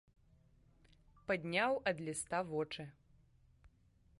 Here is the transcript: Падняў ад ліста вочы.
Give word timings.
Падняў 1.31 1.73
ад 1.91 1.97
ліста 2.07 2.37
вочы. 2.51 2.83